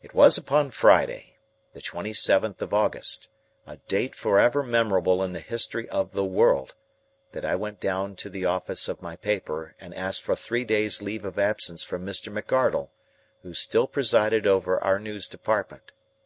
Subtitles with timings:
[0.00, 1.36] It was upon Friday,
[1.74, 3.28] the twenty seventh of August
[3.66, 6.74] a date forever memorable in the history of the world
[7.32, 11.02] that I went down to the office of my paper and asked for three days'
[11.02, 12.32] leave of absence from Mr.
[12.32, 12.88] McArdle,
[13.42, 15.92] who still presided over our news department.